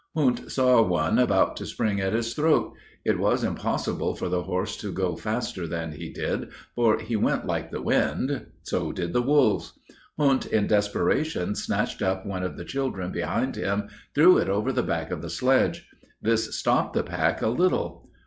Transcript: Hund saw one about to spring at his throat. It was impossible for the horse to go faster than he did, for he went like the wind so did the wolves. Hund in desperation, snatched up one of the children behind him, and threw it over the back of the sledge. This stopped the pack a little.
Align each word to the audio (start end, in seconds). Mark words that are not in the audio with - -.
Hund 0.15 0.51
saw 0.51 0.81
one 0.81 1.19
about 1.19 1.55
to 1.57 1.65
spring 1.67 2.01
at 2.01 2.11
his 2.13 2.33
throat. 2.33 2.73
It 3.05 3.19
was 3.19 3.43
impossible 3.43 4.15
for 4.15 4.29
the 4.29 4.41
horse 4.41 4.75
to 4.77 4.91
go 4.91 5.15
faster 5.15 5.67
than 5.67 5.91
he 5.91 6.11
did, 6.11 6.49
for 6.73 6.97
he 6.97 7.15
went 7.15 7.45
like 7.45 7.69
the 7.69 7.83
wind 7.83 8.47
so 8.63 8.91
did 8.91 9.13
the 9.13 9.21
wolves. 9.21 9.73
Hund 10.17 10.47
in 10.47 10.65
desperation, 10.65 11.53
snatched 11.53 12.01
up 12.01 12.25
one 12.25 12.41
of 12.41 12.57
the 12.57 12.65
children 12.65 13.11
behind 13.11 13.55
him, 13.55 13.81
and 13.81 13.89
threw 14.15 14.37
it 14.39 14.49
over 14.49 14.71
the 14.73 14.81
back 14.81 15.11
of 15.11 15.21
the 15.21 15.29
sledge. 15.29 15.87
This 16.19 16.57
stopped 16.57 16.93
the 16.93 17.03
pack 17.03 17.43
a 17.43 17.49
little. 17.49 18.09